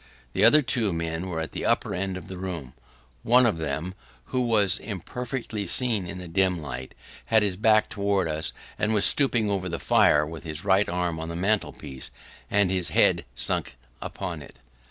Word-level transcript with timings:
The 0.33 0.43
other 0.43 0.63
two 0.63 0.91
men 0.91 1.27
were 1.29 1.39
at 1.39 1.51
the 1.51 1.63
upper 1.63 1.93
end 1.93 2.17
of 2.17 2.27
the 2.27 2.39
room. 2.39 2.73
One 3.21 3.45
of 3.45 3.59
them, 3.59 3.93
who 4.33 4.41
was 4.41 4.79
imperfectly 4.79 5.67
seen 5.67 6.07
in 6.07 6.17
the 6.17 6.27
dim 6.27 6.59
light, 6.59 6.95
had 7.27 7.43
his 7.43 7.55
back 7.55 7.87
towards 7.87 8.31
us, 8.31 8.51
and 8.79 8.95
was 8.95 9.05
stooping 9.05 9.51
over 9.51 9.69
the 9.69 9.77
fire, 9.77 10.25
with 10.25 10.43
his 10.43 10.65
right 10.65 10.89
arm 10.89 11.19
on 11.19 11.29
the 11.29 11.35
mantel 11.35 11.71
piece, 11.71 12.09
and 12.49 12.71
his 12.71 12.89
head 12.89 13.25
sunk 13.35 13.75
upon 14.01 14.41
it. 14.41 14.55